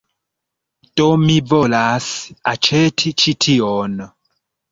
[1.01, 2.07] Do mi volas
[2.53, 3.97] aĉeti ĉi tion